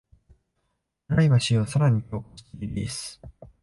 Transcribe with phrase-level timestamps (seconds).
[1.09, 3.21] プライバシーをさらに強化してリリース